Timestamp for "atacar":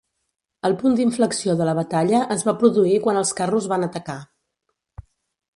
3.89-4.21